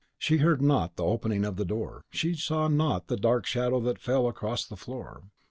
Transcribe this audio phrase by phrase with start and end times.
[0.17, 3.99] She heard not the opening of the door; she saw not the dark shadow that
[3.99, 5.25] fell along the floor.